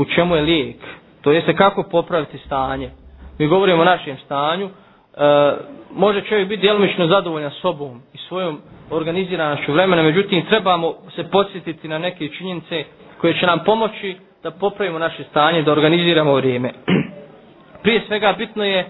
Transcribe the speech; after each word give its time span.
u 0.00 0.04
čemu 0.04 0.36
je 0.36 0.42
lijek. 0.42 0.76
To 1.22 1.32
jeste 1.32 1.56
kako 1.56 1.82
popraviti 1.82 2.38
stanje. 2.38 2.90
Mi 3.38 3.46
govorimo 3.46 3.82
o 3.82 3.84
našem 3.84 4.16
stanju. 4.24 4.66
E, 4.66 4.70
može 5.94 6.20
čovjek 6.20 6.48
biti 6.48 6.60
djelomično 6.60 7.06
zadovoljan 7.06 7.50
sobom 7.50 8.02
i 8.14 8.18
svojom 8.18 8.58
organiziranošću 8.90 9.72
vremena, 9.72 10.02
međutim 10.02 10.46
trebamo 10.46 10.94
se 11.16 11.24
podsjetiti 11.24 11.88
na 11.88 11.98
neke 11.98 12.28
činjenice 12.28 12.84
koje 13.20 13.34
će 13.34 13.46
nam 13.46 13.58
pomoći 13.64 14.16
da 14.42 14.50
popravimo 14.50 14.98
naše 14.98 15.24
stanje, 15.24 15.62
da 15.62 15.72
organiziramo 15.72 16.34
vrijeme. 16.34 16.70
Prije 17.82 18.02
svega 18.06 18.34
bitno 18.38 18.64
je 18.64 18.86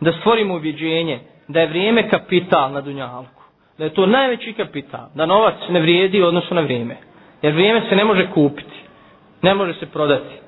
da 0.00 0.12
stvorimo 0.12 0.54
uvjeđenje 0.54 1.18
da 1.48 1.60
je 1.60 1.66
vrijeme 1.66 2.08
kapital 2.08 2.72
na 2.72 2.80
Dunjalku. 2.80 3.42
Da 3.78 3.84
je 3.84 3.94
to 3.94 4.06
najveći 4.06 4.52
kapital. 4.52 5.06
Da 5.14 5.26
novac 5.26 5.54
ne 5.68 5.80
vrijedi 5.80 6.22
odnosno 6.22 6.54
na 6.54 6.60
vrijeme. 6.62 6.96
Jer 7.42 7.52
vrijeme 7.52 7.82
se 7.88 7.96
ne 7.96 8.04
može 8.04 8.26
kupiti. 8.30 8.78
Ne 9.42 9.54
može 9.54 9.74
se 9.74 9.86
prodati. 9.86 10.47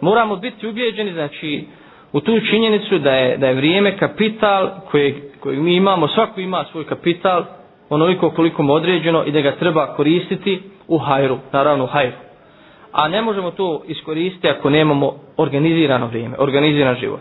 Moramo 0.00 0.36
biti 0.36 0.66
ubjeđeni, 0.68 1.12
znači, 1.12 1.64
u 2.12 2.20
tu 2.20 2.40
činjenicu 2.50 2.98
da 2.98 3.12
je, 3.12 3.36
da 3.36 3.46
je 3.46 3.54
vrijeme 3.54 3.96
kapital 3.96 4.70
kojeg, 4.90 5.14
kojeg 5.40 5.60
mi 5.60 5.74
imamo, 5.76 6.08
svako 6.08 6.40
ima 6.40 6.64
svoj 6.72 6.84
kapital, 6.86 7.44
onoliko 7.88 8.30
koliko 8.30 8.62
mu 8.62 8.72
određeno 8.72 9.24
i 9.24 9.32
da 9.32 9.40
ga 9.40 9.56
treba 9.56 9.86
koristiti 9.86 10.60
u 10.88 10.98
hajru, 10.98 11.38
naravno 11.52 11.84
u 11.84 11.88
hajru. 11.88 12.16
A 12.92 13.08
ne 13.08 13.22
možemo 13.22 13.50
to 13.50 13.82
iskoristiti 13.86 14.48
ako 14.48 14.70
nemamo 14.70 15.12
organizirano 15.36 16.06
vrijeme, 16.06 16.36
organiziran 16.38 16.96
život. 16.96 17.20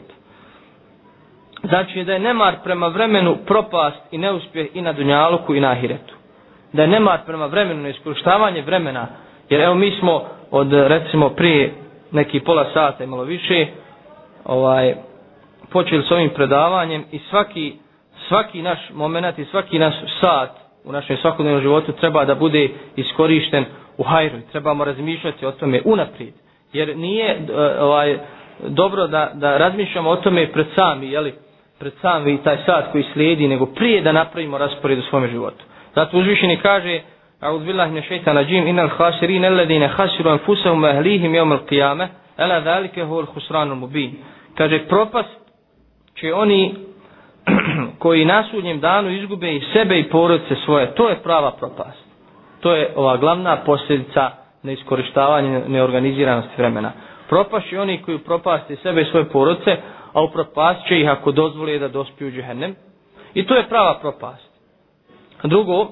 Znači 1.63 2.03
da 2.03 2.13
je 2.13 2.19
nemar 2.19 2.55
prema 2.63 2.87
vremenu 2.87 3.37
propast 3.45 3.97
i 4.11 4.17
neuspjeh 4.17 4.67
i 4.73 4.81
na 4.81 4.93
Dunjaluku 4.93 5.55
i 5.55 5.59
na 5.59 5.71
Ahiretu. 5.71 6.13
Da 6.73 6.81
je 6.81 6.87
nemar 6.87 7.19
prema 7.25 7.45
vremenu, 7.45 7.81
neiskorištavanje 7.83 8.61
vremena, 8.61 9.07
jer 9.49 9.61
evo 9.61 9.75
mi 9.75 9.91
smo 9.91 10.21
od 10.51 10.73
recimo 10.73 11.29
prije 11.29 11.73
neki 12.11 12.39
pola 12.39 12.65
sata 12.73 13.03
i 13.03 13.07
malo 13.07 13.23
više, 13.23 13.65
ovaj, 14.45 14.95
počeli 15.71 16.03
s 16.03 16.11
ovim 16.11 16.29
predavanjem 16.29 17.03
i 17.11 17.19
svaki, 17.29 17.73
svaki 18.27 18.61
naš 18.61 18.79
moment 18.93 19.39
i 19.39 19.45
svaki 19.45 19.79
naš 19.79 19.93
sat 20.21 20.49
u 20.85 20.91
našem 20.91 21.17
svakodnevnom 21.17 21.61
životu 21.61 21.91
treba 21.91 22.25
da 22.25 22.35
bude 22.35 22.69
iskorišten 22.95 23.65
u 23.97 24.03
hajru. 24.03 24.37
Trebamo 24.51 24.85
razmišljati 24.85 25.45
o 25.45 25.51
tome 25.51 25.81
unaprijed. 25.85 26.33
Jer 26.73 26.97
nije 26.97 27.29
e, 27.29 27.37
ovaj, 27.81 28.17
dobro 28.67 29.07
da, 29.07 29.31
da 29.33 29.57
razmišljamo 29.57 30.09
o 30.09 30.15
tome 30.15 30.51
pred 30.51 30.67
sami, 30.75 31.11
jeli, 31.11 31.33
pred 31.79 31.93
sami 32.01 32.43
taj 32.43 32.57
sat 32.65 32.91
koji 32.91 33.03
slijedi, 33.13 33.47
nego 33.47 33.65
prije 33.65 34.01
da 34.01 34.11
napravimo 34.11 34.57
raspored 34.57 34.99
u 34.99 35.01
svom 35.01 35.27
životu. 35.27 35.63
Zato 35.95 36.17
uzvišeni 36.17 36.57
kaže, 36.57 37.01
أعوذ 37.42 37.64
بالله 37.64 37.86
من 37.88 37.98
الشيطان 37.98 38.36
الرجيم 38.36 38.66
إن 38.66 38.78
الخاسرين 38.78 39.44
الذين 39.44 39.88
خسروا 39.88 40.32
أنفسهم 40.32 40.82
وأهليهم 40.82 41.34
يوم 41.34 41.52
القيامة 41.52 42.08
ألا 42.40 42.60
ذلك 42.60 42.98
هو 42.98 43.20
الخسران 43.20 43.70
المبين 43.72 44.14
kaže 44.56 44.78
propast 44.88 45.28
će 46.14 46.34
oni 46.34 46.74
koji 47.98 48.24
na 48.24 48.44
sudnjem 48.50 48.80
danu 48.80 49.10
izgube 49.10 49.54
i 49.56 49.62
sebe 49.72 49.98
i 49.98 50.10
porodice 50.10 50.54
svoje, 50.64 50.94
to 50.94 51.08
je 51.08 51.16
prava 51.22 51.50
propast. 51.50 52.04
To 52.60 52.72
je 52.74 52.92
ova 52.96 53.16
glavna 53.16 53.56
posljedica 53.56 54.30
neiskorištavanja 54.62 55.60
neorganiziranosti 55.68 56.54
vremena. 56.56 56.92
Propast 57.28 57.68
će 57.68 57.80
oni 57.80 58.02
koji 58.02 58.18
propaste 58.18 58.76
sebe 58.76 59.02
i 59.02 59.10
svoje 59.10 59.24
porodice, 59.24 59.76
a 60.12 60.22
upropast 60.22 60.86
će 60.88 61.00
ih 61.00 61.08
ako 61.08 61.32
dozvoli 61.32 61.78
da 61.78 61.88
dospiju 61.88 62.28
u 62.28 62.30
džehennem. 62.30 62.74
I 63.34 63.46
to 63.46 63.54
je 63.54 63.68
prava 63.68 63.98
propast. 64.00 64.48
Drugo, 65.42 65.88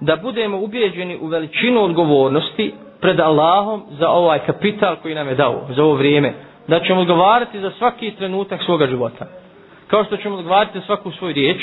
da 0.00 0.16
budemo 0.16 0.58
ubijeđeni 0.58 1.18
u 1.20 1.26
veličinu 1.26 1.82
odgovornosti 1.84 2.74
pred 3.00 3.20
Allahom 3.20 3.82
za 3.90 4.08
ovaj 4.08 4.38
kapital 4.38 4.96
koji 5.02 5.14
nam 5.14 5.28
je 5.28 5.34
dao, 5.34 5.66
za 5.76 5.84
ovo 5.84 5.94
vrijeme. 5.94 6.32
Da 6.68 6.80
ćemo 6.80 7.00
odgovarati 7.00 7.60
za 7.60 7.70
svaki 7.78 8.10
trenutak 8.10 8.62
svoga 8.64 8.86
života. 8.86 9.26
Kao 9.86 10.04
što 10.04 10.16
ćemo 10.16 10.36
odgovarati 10.36 10.78
za 10.78 10.86
svaku 10.86 11.10
svoju 11.10 11.34
riječ, 11.34 11.60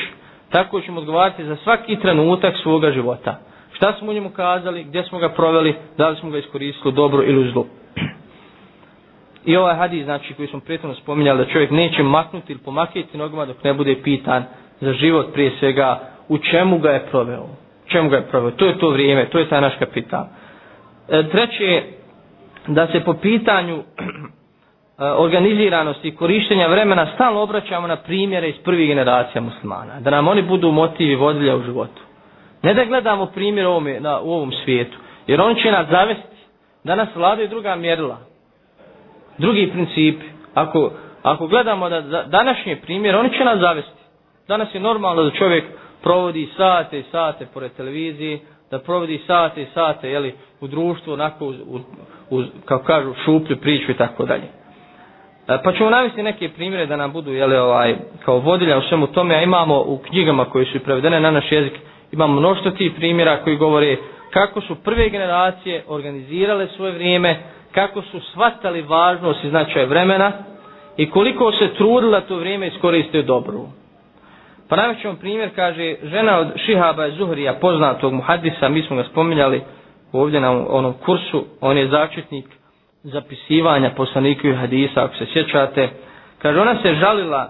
tako 0.49 0.81
ćemo 0.81 0.99
odgovarati 0.99 1.45
za 1.45 1.55
svaki 1.55 1.95
trenutak 1.95 2.53
svoga 2.63 2.91
života. 2.91 3.39
Šta 3.73 3.93
smo 3.99 4.11
u 4.11 4.13
njemu 4.13 4.29
kazali, 4.29 4.83
gdje 4.83 5.03
smo 5.03 5.19
ga 5.19 5.29
proveli, 5.29 5.75
da 5.97 6.09
li 6.09 6.15
smo 6.15 6.29
ga 6.29 6.37
iskoristili 6.37 6.93
dobro 6.93 7.23
ili 7.23 7.47
u 7.47 7.51
zlu. 7.51 7.65
I 9.45 9.55
ovaj 9.57 9.75
hadis, 9.75 10.03
znači, 10.03 10.33
koji 10.33 10.47
smo 10.47 10.59
prijetno 10.59 10.93
spominjali, 10.95 11.45
da 11.45 11.51
čovjek 11.51 11.71
neće 11.71 12.03
maknuti 12.03 12.51
ili 12.53 12.61
pomakiti 12.61 13.17
nogama 13.17 13.45
dok 13.45 13.63
ne 13.63 13.73
bude 13.73 13.95
pitan 14.03 14.43
za 14.81 14.93
život 14.93 15.33
prije 15.33 15.51
svega 15.59 15.99
u 16.29 16.37
čemu 16.37 16.77
ga 16.79 16.89
je 16.91 17.05
proveo 17.11 17.45
čemu 17.93 18.09
ga 18.09 18.17
je 18.17 18.27
proveo. 18.27 18.51
To 18.51 18.65
je 18.65 18.77
to 18.79 18.89
vrijeme, 18.89 19.25
to 19.25 19.39
je 19.39 19.49
taj 19.49 19.61
naš 19.61 19.73
kapital. 19.79 20.25
E, 21.09 21.29
treće, 21.29 21.83
da 22.67 22.87
se 22.87 22.99
po 22.99 23.13
pitanju 23.13 23.75
e, 23.77 23.83
organiziranosti 25.17 26.07
i 26.07 26.15
korištenja 26.15 26.67
vremena 26.67 27.07
stalno 27.15 27.41
obraćamo 27.41 27.87
na 27.87 27.95
primjere 27.95 28.49
iz 28.49 28.55
prvih 28.63 28.87
generacija 28.87 29.41
muslimana. 29.41 29.99
Da 29.99 30.09
nam 30.09 30.27
oni 30.27 30.41
budu 30.41 30.71
motivi 30.71 31.15
vodilja 31.15 31.55
u 31.55 31.63
životu. 31.63 32.01
Ne 32.61 32.73
da 32.73 32.85
gledamo 32.85 33.25
primjer 33.25 33.65
ovome, 33.65 33.99
na, 33.99 34.19
u 34.19 34.31
ovom 34.33 34.51
svijetu. 34.63 34.97
Jer 35.27 35.41
on 35.41 35.55
će 35.55 35.71
nas 35.71 35.87
zavesti. 35.89 36.33
Da 36.83 36.95
nas 36.95 37.09
vladaju 37.15 37.47
druga 37.47 37.75
mjerila. 37.75 38.17
Drugi 39.37 39.69
principi. 39.71 40.25
Ako, 40.53 40.91
ako 41.23 41.47
gledamo 41.47 41.89
da, 41.89 42.01
da 42.01 42.23
današnji 42.23 42.75
primjer, 42.75 43.15
oni 43.15 43.29
će 43.37 43.43
nas 43.45 43.59
zavesti. 43.59 44.03
Danas 44.47 44.67
je 44.75 44.79
normalno 44.79 45.23
da 45.23 45.31
čovjek 45.31 45.63
provodi 46.03 46.49
sate 46.57 46.99
i 46.99 47.03
sate 47.11 47.45
pored 47.53 47.71
televizije, 47.71 48.39
da 48.71 48.79
provodi 48.79 49.21
sate 49.27 49.61
i 49.61 49.67
sate 49.73 50.09
jeli, 50.09 50.33
u 50.61 50.67
društvu, 50.67 51.13
onako, 51.13 51.45
uz, 51.45 51.55
u, 51.67 51.79
u, 52.29 52.43
kao 52.65 52.79
kažu, 52.79 53.13
šuplju 53.25 53.57
priču 53.57 53.91
i 53.91 53.97
tako 53.97 54.25
dalje. 54.25 54.43
E, 55.47 55.57
pa 55.63 55.73
ćemo 55.73 55.89
navesti 55.89 56.23
neke 56.23 56.49
primjere 56.49 56.85
da 56.85 56.95
nam 56.97 57.11
budu 57.11 57.31
jeli, 57.33 57.55
ovaj, 57.57 57.95
kao 58.25 58.39
vodilja 58.39 58.77
u 58.77 58.81
svemu 58.81 59.07
tome, 59.07 59.35
a 59.35 59.41
imamo 59.41 59.79
u 59.81 59.97
knjigama 59.97 60.45
koje 60.45 60.65
su 60.65 60.79
prevedene 60.79 61.19
na 61.19 61.31
naš 61.31 61.51
jezik, 61.51 61.73
imamo 62.11 62.39
mnošto 62.39 62.71
tih 62.71 62.91
primjera 62.95 63.43
koji 63.43 63.55
govore 63.57 63.97
kako 64.29 64.61
su 64.61 64.75
prve 64.75 65.09
generacije 65.09 65.83
organizirale 65.87 66.67
svoje 66.67 66.91
vrijeme, 66.91 67.37
kako 67.71 68.01
su 68.01 68.19
shvatali 68.19 68.81
važnost 68.81 69.43
i 69.43 69.49
značaj 69.49 69.85
vremena 69.85 70.31
i 70.97 71.09
koliko 71.09 71.51
se 71.51 71.73
trudila 71.77 72.21
to 72.21 72.35
vrijeme 72.37 72.67
iskoristiti 72.67 73.23
dobro. 73.23 73.53
Pa 74.69 74.75
najvećom 74.75 75.15
primjer 75.15 75.49
kaže 75.55 75.95
žena 76.03 76.39
od 76.39 76.47
Šihaba 76.65 77.09
Zuhrija, 77.09 77.53
poznatog 77.53 78.13
muhadisa, 78.13 78.69
mi 78.69 78.81
smo 78.81 78.95
ga 78.95 79.03
spominjali 79.03 79.61
ovdje 80.11 80.39
na 80.39 80.51
onom 80.51 80.93
kursu, 81.05 81.45
on 81.61 81.77
je 81.77 81.87
začetnik 81.87 82.45
zapisivanja 83.03 83.89
poslanika 83.89 84.47
i 84.47 84.53
hadisa, 84.53 85.03
ako 85.03 85.15
se 85.15 85.25
sjećate. 85.33 85.89
Kaže, 86.41 86.59
ona 86.59 86.81
se 86.81 86.95
žalila 86.95 87.49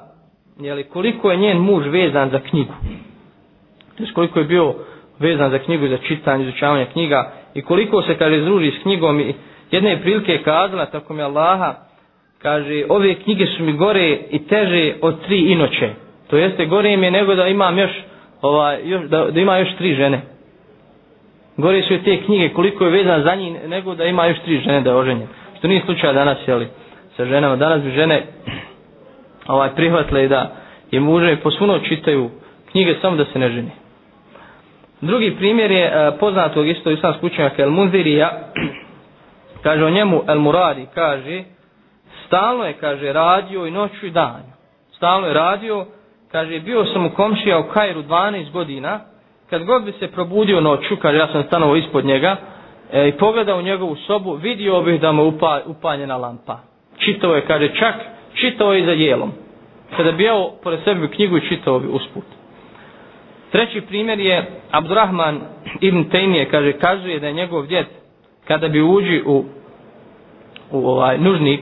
jeli, 0.59 0.84
koliko 0.84 1.31
je 1.31 1.38
njen 1.38 1.57
muž 1.57 1.88
vezan 1.88 2.29
za 2.29 2.40
knjigu. 2.40 2.74
Znači, 3.97 4.13
koliko 4.13 4.40
je 4.40 4.45
bio 4.45 4.74
vezan 5.19 5.51
za 5.51 5.59
knjigu, 5.59 5.88
za 5.88 5.97
čitanje, 5.97 6.44
izučavanje 6.44 6.85
knjiga 6.85 7.31
i 7.53 7.62
koliko 7.62 8.01
se, 8.01 8.18
kaže, 8.18 8.44
zruži 8.44 8.72
s 8.72 8.81
knjigom 8.84 9.19
i 9.19 9.34
jedne 9.72 10.01
prilike 10.01 10.31
je 10.31 10.44
kazala, 10.44 10.85
tako 10.85 11.13
mi 11.13 11.22
Allaha, 11.22 11.75
kaže, 12.41 12.85
ove 12.90 13.16
knjige 13.16 13.45
su 13.45 13.63
mi 13.63 13.74
gore 13.74 14.18
i 14.31 14.47
teže 14.47 14.94
od 15.01 15.25
tri 15.25 15.51
inoće. 15.51 16.03
To 16.33 16.38
jeste 16.38 16.66
gore 16.66 16.94
im 16.94 17.03
je 17.03 17.11
nego 17.11 17.35
da 17.35 17.47
imam 17.47 17.77
još, 17.79 17.91
ovaj, 18.41 18.79
još 18.83 19.03
da, 19.03 19.25
da 19.31 19.39
ima 19.39 19.57
još 19.57 19.75
tri 19.77 19.95
žene. 19.95 20.21
Gore 21.57 21.81
su 21.81 22.03
te 22.03 22.21
knjige 22.25 22.49
koliko 22.49 22.85
je 22.85 22.91
vezan 22.91 23.23
za 23.23 23.35
njih 23.35 23.53
nego 23.67 23.95
da 23.95 24.05
ima 24.05 24.25
još 24.25 24.39
tri 24.39 24.57
žene 24.59 24.81
da 24.81 24.89
je 24.89 24.95
oženjen. 24.95 25.27
Što 25.57 25.67
nije 25.67 25.81
slučaj 25.85 26.13
danas, 26.13 26.38
jeli, 26.47 26.67
sa 27.17 27.25
ženama. 27.25 27.55
Danas 27.55 27.81
bi 27.81 27.91
žene 27.91 28.23
ovaj, 29.47 29.69
prihvatile 29.75 30.27
da 30.27 30.55
je 30.91 30.99
muže 30.99 31.35
posuno 31.35 31.79
čitaju 31.79 32.29
knjige 32.71 32.95
samo 33.01 33.15
da 33.15 33.25
se 33.25 33.39
ne 33.39 33.50
ženi. 33.50 33.71
Drugi 35.01 35.35
primjer 35.38 35.71
je 35.71 35.85
uh, 35.88 36.19
poznatog 36.19 36.67
isto 36.67 36.91
islamskog 36.91 37.23
učenjaka 37.31 37.63
El 37.63 37.69
Munzirija. 37.69 38.31
kaže 39.63 39.85
o 39.85 39.89
njemu 39.89 40.23
El 40.27 40.39
Muradi, 40.39 40.88
kaže 40.95 41.44
stalno 42.27 42.65
je, 42.65 42.74
kaže, 42.74 43.13
radio 43.13 43.65
i 43.65 43.71
noću 43.71 44.06
i 44.06 44.12
danju. 44.12 44.53
Stalno 44.95 45.27
je 45.27 45.33
radio, 45.33 45.86
kaže, 46.33 46.59
bio 46.59 46.85
sam 46.85 47.06
u 47.06 47.09
komšija 47.09 47.59
u 47.59 47.63
Kairu 47.74 48.03
12 48.03 48.51
godina, 48.51 49.00
kad 49.50 49.63
god 49.63 49.83
bi 49.83 49.91
se 50.00 50.07
probudio 50.07 50.62
noću, 50.62 50.95
kaže, 51.01 51.18
ja 51.18 51.27
sam 51.27 51.44
stanovo 51.44 51.75
ispod 51.75 52.06
njega, 52.06 52.35
e, 52.91 53.07
i 53.07 53.12
pogledao 53.12 53.57
u 53.57 53.62
njegovu 53.62 53.95
sobu, 53.95 54.33
vidio 54.33 54.81
bih 54.81 55.01
da 55.01 55.12
mu 55.12 55.27
upa, 55.27 55.62
upaljena 55.65 56.18
lampa. 56.18 56.59
Čitao 56.97 57.35
je, 57.35 57.45
kaže, 57.45 57.68
čak, 57.68 57.95
čitao 58.33 58.74
je 58.74 58.85
za 58.85 58.91
jelom. 58.91 59.31
Kada 59.97 60.12
bi 60.12 60.24
jeo 60.24 60.51
pored 60.63 60.80
sebe 60.83 61.07
knjigu 61.07 61.38
i 61.38 61.47
čitao 61.50 61.80
bi 61.80 61.88
usput. 61.88 62.25
Treći 63.51 63.81
primjer 63.81 64.19
je 64.19 64.45
Abdurrahman 64.71 65.41
ibn 65.81 66.09
Tejmije, 66.09 66.50
kaže, 66.50 66.74
kazuje 66.74 67.19
da 67.19 67.27
je 67.27 67.33
njegov 67.33 67.68
djed, 67.68 67.86
kada 68.47 68.68
bi 68.68 68.81
uđi 68.81 69.21
u, 69.25 69.45
u 70.71 70.88
ovaj 70.88 71.18
nužnik, 71.18 71.62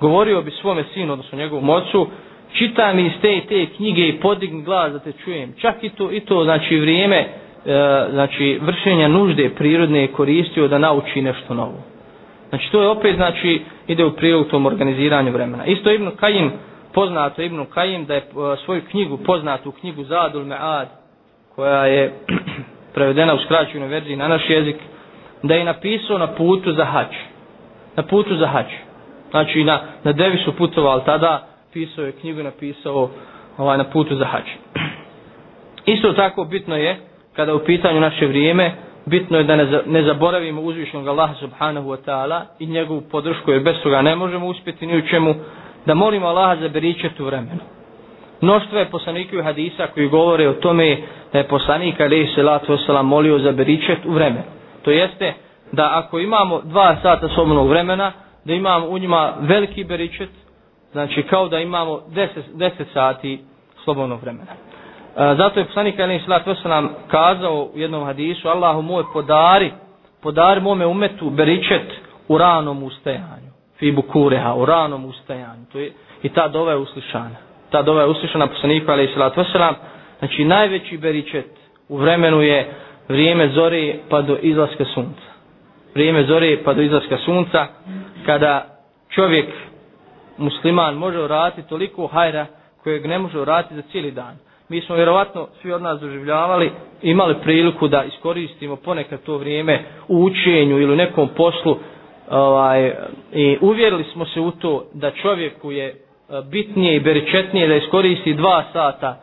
govorio 0.00 0.42
bi 0.42 0.50
svome 0.50 0.84
sinu, 0.94 1.12
odnosno 1.12 1.38
njegovom 1.38 1.70
ocu, 1.70 2.08
čitam 2.52 2.98
iz 2.98 3.12
te 3.22 3.40
te 3.48 3.66
knjige 3.66 4.02
i 4.02 4.20
podigni 4.20 4.62
glas 4.62 4.92
da 4.92 4.98
te 4.98 5.12
čujem. 5.14 5.54
Čak 5.58 5.74
i 5.82 5.88
to, 5.90 6.12
i 6.12 6.20
to 6.20 6.44
znači 6.44 6.76
vrijeme 6.76 7.16
e, 7.16 7.26
znači 8.10 8.58
vršenja 8.62 9.08
nužde 9.08 9.50
prirodne 9.50 10.00
je 10.00 10.06
koristio 10.08 10.68
da 10.68 10.78
nauči 10.78 11.22
nešto 11.22 11.54
novo. 11.54 11.82
Znači 12.48 12.70
to 12.72 12.82
je 12.82 12.88
opet 12.88 13.16
znači 13.16 13.60
ide 13.86 14.04
u 14.04 14.12
prilog 14.12 14.46
tom 14.48 14.66
organiziranju 14.66 15.32
vremena. 15.32 15.64
Isto 15.66 15.90
Ibn 15.92 16.10
Kajim, 16.16 16.52
poznato 16.94 17.42
Ibn 17.42 17.64
Kajim 17.64 18.04
da 18.04 18.14
je 18.14 18.20
e, 18.20 18.24
svoju 18.64 18.82
knjigu, 18.90 19.16
poznatu 19.16 19.72
knjigu 19.72 20.04
Zadul 20.04 20.42
Me'ad, 20.44 20.86
koja 21.54 21.86
je 21.86 22.12
prevedena 22.94 23.34
u 23.34 23.38
skraćenoj 23.38 23.88
verziji 23.88 24.16
na 24.16 24.28
naš 24.28 24.42
jezik, 24.50 24.76
da 25.42 25.54
je 25.54 25.64
napisao 25.64 26.18
na 26.18 26.26
putu 26.26 26.72
za 26.72 26.84
hač. 26.84 27.14
Na 27.96 28.02
putu 28.02 28.36
za 28.36 28.46
hač. 28.46 28.66
Znači 29.30 29.64
na, 29.64 29.80
na 30.04 30.12
devi 30.12 30.38
su 30.38 30.52
putovali 30.52 31.02
tada, 31.06 31.49
pisao 31.72 32.04
je 32.04 32.12
knjigu 32.12 32.42
napisao 32.42 33.10
ovaj, 33.58 33.78
na 33.78 33.84
putu 33.84 34.16
za 34.16 34.24
hađ. 34.24 34.44
Isto 35.94 36.12
tako 36.12 36.44
bitno 36.44 36.76
je, 36.76 36.96
kada 37.36 37.54
u 37.54 37.64
pitanju 37.64 38.00
naše 38.00 38.26
vrijeme, 38.26 38.72
bitno 39.06 39.38
je 39.38 39.44
da 39.44 39.56
ne, 39.56 39.82
ne 39.86 40.02
zaboravimo 40.02 40.62
uzvišnog 40.62 41.08
Allaha 41.08 41.34
subhanahu 41.34 41.90
wa 41.90 41.96
ta'ala 42.06 42.42
i 42.58 42.66
njegovu 42.66 43.00
podršku, 43.00 43.50
jer 43.50 43.62
bez 43.62 43.76
toga 43.82 44.02
ne 44.02 44.16
možemo 44.16 44.46
uspjeti 44.46 44.86
ni 44.86 44.98
u 44.98 45.08
čemu, 45.08 45.34
da 45.86 45.94
molimo 45.94 46.26
Allaha 46.26 46.56
za 46.56 46.68
beričet 46.68 47.20
u 47.20 47.24
vremenu. 47.24 47.60
Mnoštvo 48.40 48.78
je 48.78 48.90
poslanikov 48.90 49.42
hadisa 49.42 49.86
koji 49.86 50.08
govore 50.08 50.48
o 50.48 50.52
tome 50.52 50.96
da 51.32 51.38
je 51.38 51.48
poslanik 51.48 52.00
alaihi 52.00 52.34
salatu 52.34 52.72
wasalam 52.72 53.02
molio 53.02 53.38
za 53.38 53.52
beričet 53.52 53.98
u 54.06 54.12
vremenu. 54.12 54.44
To 54.82 54.90
jeste 54.90 55.34
da 55.72 55.90
ako 55.92 56.18
imamo 56.18 56.60
dva 56.64 56.96
sata 57.02 57.28
slobodnog 57.34 57.68
vremena, 57.68 58.12
da 58.44 58.52
imamo 58.54 58.86
u 58.86 58.98
njima 58.98 59.34
veliki 59.40 59.84
beričet, 59.84 60.30
znači 60.92 61.22
kao 61.22 61.48
da 61.48 61.58
imamo 61.58 62.00
deset, 62.08 62.44
deset 62.54 62.88
sati 62.92 63.40
slobodnog 63.84 64.20
vremena. 64.20 64.52
E, 65.16 65.34
zato 65.36 65.60
je 65.60 65.66
poslanik 65.66 66.00
Ali 66.00 66.16
Islat 66.16 66.42
nam 66.64 66.88
kazao 67.08 67.68
u 67.74 67.78
jednom 67.78 68.04
hadisu, 68.04 68.48
Allahu 68.48 68.82
moj 68.82 69.04
podari, 69.12 69.72
podari 70.22 70.60
mome 70.60 70.86
umetu 70.86 71.30
beričet 71.30 71.92
u 72.28 72.38
ranom 72.38 72.82
ustajanju. 72.82 73.50
Fi 73.78 73.92
bukureha, 73.92 74.54
u 74.54 74.64
ranom 74.64 75.04
ustajanju. 75.04 75.64
To 75.72 75.78
je, 75.78 75.92
I 76.22 76.28
ta 76.28 76.48
dova 76.48 76.70
je 76.72 76.78
uslišana. 76.78 77.36
Ta 77.70 77.82
dova 77.82 78.00
je 78.02 78.06
uslišana 78.08 78.46
poslaniku 78.46 78.90
Ali 78.90 79.04
Islat. 79.04 79.34
Znači 80.18 80.44
najveći 80.44 80.98
beričet 80.98 81.46
u 81.88 81.96
vremenu 81.96 82.42
je 82.42 82.70
vrijeme 83.08 83.48
zore 83.48 83.94
pa 84.08 84.22
do 84.22 84.36
izlaska 84.42 84.84
sunca. 84.94 85.30
Vrijeme 85.94 86.24
zore 86.24 86.58
pa 86.64 86.74
do 86.74 86.82
izlaska 86.82 87.16
sunca 87.24 87.66
kada 88.26 88.64
čovjek 89.10 89.46
musliman 90.40 90.94
može 90.94 91.18
uraditi 91.18 91.68
toliko 91.68 92.06
hajra 92.06 92.46
kojeg 92.82 93.06
ne 93.06 93.18
može 93.18 93.38
uraditi 93.38 93.74
za 93.74 93.82
cijeli 93.82 94.10
dan. 94.10 94.36
Mi 94.68 94.80
smo 94.80 94.96
vjerovatno 94.96 95.48
svi 95.62 95.72
od 95.72 95.82
nas 95.82 96.00
doživljavali, 96.00 96.70
imali 97.02 97.34
priliku 97.42 97.88
da 97.88 98.04
iskoristimo 98.04 98.76
ponekad 98.76 99.22
to 99.22 99.36
vrijeme 99.38 99.84
u 100.08 100.24
učenju 100.24 100.78
ili 100.78 100.92
u 100.92 100.96
nekom 100.96 101.28
poslu 101.36 101.76
ovaj, 102.30 102.92
i 103.32 103.58
uvjerili 103.60 104.04
smo 104.04 104.24
se 104.26 104.40
u 104.40 104.50
to 104.50 104.84
da 104.94 105.10
čovjeku 105.10 105.72
je 105.72 105.86
eh, 105.86 105.94
bitnije 106.50 106.96
i 106.96 107.00
beričetnije 107.00 107.68
da 107.68 107.74
iskoristi 107.74 108.34
dva 108.34 108.64
sata 108.72 109.20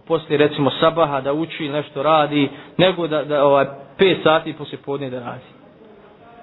poslije 0.00 0.38
recimo 0.38 0.70
sabaha 0.70 1.20
da 1.20 1.32
uči 1.32 1.68
nešto 1.68 2.02
radi, 2.02 2.48
nego 2.76 3.06
da, 3.06 3.24
da 3.24 3.44
ovaj, 3.44 3.66
pet 3.98 4.18
sati 4.22 4.52
poslije 4.52 4.78
podne 4.84 5.10
da 5.10 5.18
radi. 5.18 5.57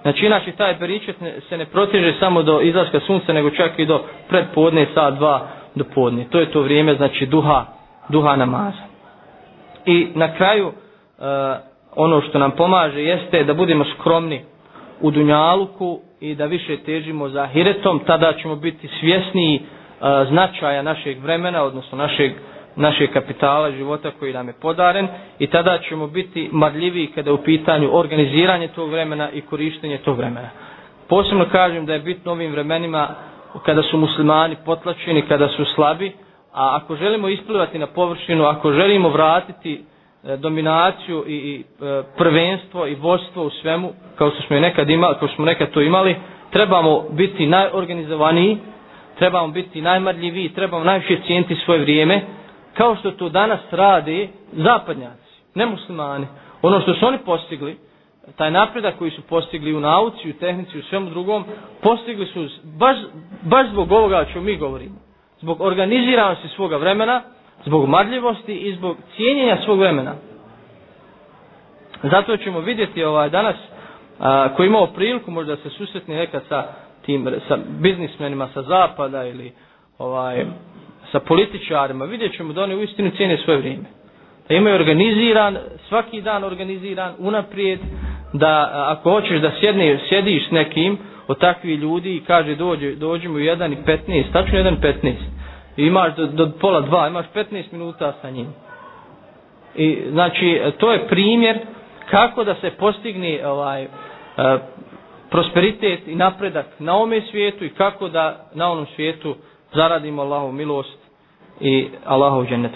Znači, 0.05 0.25
inače, 0.25 0.51
taj 0.51 0.73
beričet 0.73 1.15
se 1.49 1.57
ne 1.57 1.65
proteže 1.65 2.13
samo 2.19 2.43
do 2.43 2.61
izlaska 2.61 2.99
sunca, 2.99 3.33
nego 3.33 3.49
čak 3.49 3.79
i 3.79 3.85
do 3.85 3.99
predpodne, 4.29 4.87
sat, 4.93 5.13
dva 5.13 5.47
do 5.75 5.83
podne. 5.85 6.25
To 6.29 6.39
je 6.39 6.51
to 6.51 6.61
vrijeme, 6.61 6.95
znači, 6.95 7.25
duha, 7.25 7.65
duha 8.09 8.35
namaza. 8.35 8.83
I 9.85 10.07
na 10.15 10.33
kraju, 10.33 10.67
e, 10.67 10.73
ono 11.95 12.21
što 12.21 12.39
nam 12.39 12.51
pomaže 12.51 13.01
jeste 13.03 13.43
da 13.43 13.53
budemo 13.53 13.85
skromni 13.85 14.41
u 15.01 15.11
dunjaluku 15.11 15.99
i 16.19 16.35
da 16.35 16.45
više 16.45 16.77
težimo 16.77 17.29
za 17.29 17.47
hiretom, 17.47 17.99
tada 17.99 18.33
ćemo 18.33 18.55
biti 18.55 18.89
svjesniji 18.99 19.55
e, 19.55 19.61
značaja 20.29 20.81
našeg 20.81 21.19
vremena, 21.19 21.63
odnosno 21.63 21.97
našeg 21.97 22.31
vremena 22.31 22.54
našeg 22.75 23.09
kapitala 23.11 23.71
života 23.71 24.11
koji 24.11 24.33
nam 24.33 24.47
je 24.47 24.53
podaren 24.53 25.07
i 25.39 25.47
tada 25.47 25.79
ćemo 25.79 26.07
biti 26.07 26.49
marljivi 26.51 27.07
kada 27.07 27.29
je 27.29 27.33
u 27.33 27.43
pitanju 27.43 27.89
organiziranje 27.93 28.67
tog 28.67 28.89
vremena 28.89 29.31
i 29.31 29.41
korištenje 29.41 29.97
tog 29.97 30.17
vremena. 30.17 30.49
Posebno 31.09 31.45
kažem 31.45 31.85
da 31.85 31.93
je 31.93 31.99
bitno 31.99 32.31
ovim 32.31 32.51
vremenima 32.51 33.07
kada 33.59 33.81
su 33.83 33.97
muslimani 33.97 34.55
potlačeni, 34.65 35.21
kada 35.21 35.47
su 35.47 35.65
slabi, 35.65 36.11
a 36.53 36.75
ako 36.75 36.95
želimo 36.95 37.27
isplivati 37.29 37.79
na 37.79 37.87
površinu, 37.87 38.43
ako 38.45 38.71
želimo 38.71 39.09
vratiti 39.09 39.83
e, 40.23 40.37
dominaciju 40.37 41.23
i, 41.27 41.33
i 41.33 41.59
e, 41.81 42.03
prvenstvo 42.17 42.87
i 42.87 42.95
vodstvo 42.95 43.43
u 43.43 43.49
svemu, 43.51 43.93
kao 44.15 44.31
što 44.31 44.41
smo 44.41 44.59
nekad 44.59 44.89
imali, 44.89 45.15
kao 45.19 45.27
što 45.27 45.35
smo 45.35 45.45
nekad 45.45 45.71
to 45.71 45.81
imali, 45.81 46.15
trebamo 46.49 47.03
biti 47.09 47.47
najorganizovaniji, 47.47 48.57
trebamo 49.17 49.47
biti 49.47 49.81
najmarljiviji, 49.81 50.49
trebamo 50.49 50.83
najviše 50.83 51.17
cijeniti 51.27 51.55
svoje 51.55 51.79
vrijeme, 51.79 52.21
kao 52.77 52.95
što 52.95 53.11
to 53.11 53.29
danas 53.29 53.59
radi 53.71 54.29
zapadnjaci, 54.53 55.21
ne 55.55 55.65
muslimani. 55.65 56.27
Ono 56.61 56.81
što 56.81 56.93
su 56.93 57.07
oni 57.07 57.17
postigli, 57.25 57.77
taj 58.37 58.51
napredak 58.51 58.97
koji 58.97 59.11
su 59.11 59.21
postigli 59.21 59.73
u 59.75 59.79
nauci, 59.79 60.29
u 60.29 60.33
tehnici, 60.33 60.79
u 60.79 60.83
svemu 60.83 61.09
drugom, 61.09 61.45
postigli 61.81 62.25
su 62.25 62.47
baš, 62.63 62.97
baš 63.41 63.67
zbog 63.69 63.91
ovoga 63.91 64.17
o 64.17 64.25
čemu 64.25 64.45
mi 64.45 64.57
govorimo. 64.57 64.95
Zbog 65.41 65.61
organiziranosti 65.61 66.47
svoga 66.47 66.77
vremena, 66.77 67.21
zbog 67.65 67.89
marljivosti 67.89 68.55
i 68.55 68.75
zbog 68.75 68.97
cijenjenja 69.15 69.57
svog 69.65 69.79
vremena. 69.79 70.13
Zato 72.03 72.37
ćemo 72.37 72.59
vidjeti 72.59 73.03
ovaj 73.03 73.29
danas 73.29 73.55
a, 74.19 74.49
koji 74.55 74.67
imao 74.67 74.87
priliku 74.87 75.31
možda 75.31 75.55
se 75.55 75.69
susretni 75.69 76.15
nekad 76.15 76.43
sa 76.49 76.63
tim 77.05 77.27
sa 77.47 77.57
biznismenima 77.79 78.47
sa 78.53 78.61
zapada 78.61 79.25
ili 79.25 79.53
ovaj 79.97 80.45
sa 81.15 81.19
političarima, 81.19 82.05
vidjet 82.05 82.35
ćemo 82.37 82.53
da 82.53 82.63
oni 82.63 82.75
u 82.75 82.83
istinu 82.83 83.11
cijene 83.17 83.37
svoje 83.37 83.59
vrijeme. 83.59 83.83
Da 84.49 84.55
imaju 84.55 84.75
organiziran, 84.75 85.57
svaki 85.89 86.21
dan 86.21 86.43
organiziran, 86.43 87.13
unaprijed, 87.19 87.79
da 88.33 88.51
ako 88.87 89.11
hoćeš 89.11 89.41
da 89.41 89.51
sjedne, 89.59 89.99
sjediš 90.09 90.47
s 90.47 90.51
nekim 90.51 90.97
od 91.27 91.39
takvih 91.39 91.79
ljudi 91.79 92.15
i 92.15 92.21
kaže 92.21 92.55
dođe, 92.55 92.95
dođemo 92.95 93.35
u 93.35 93.39
1.15, 93.39 94.23
tačno 94.33 94.59
1.15, 94.59 95.13
i 95.77 95.83
imaš 95.83 96.15
do, 96.15 96.25
do 96.27 96.51
pola 96.61 96.81
dva, 96.81 97.07
imaš 97.07 97.25
15 97.35 97.63
minuta 97.71 98.13
sa 98.21 98.29
njim. 98.29 98.47
I 99.75 99.99
znači, 100.11 100.61
to 100.77 100.91
je 100.91 101.07
primjer 101.07 101.57
kako 102.09 102.43
da 102.43 102.55
se 102.55 102.71
postigne 102.71 103.47
ovaj, 103.47 103.83
e, 103.83 103.87
prosperitet 105.29 106.07
i 106.07 106.15
napredak 106.15 106.65
na 106.79 106.97
ome 106.97 107.21
svijetu 107.31 107.65
i 107.65 107.69
kako 107.69 108.09
da 108.09 108.49
na 108.53 108.71
onom 108.71 108.85
svijetu 108.95 109.35
zaradimo 109.73 110.21
Allahu 110.21 110.51
milost 110.51 111.04
i 111.59 111.89
Allahov 112.05 112.47
džennet. 112.47 112.63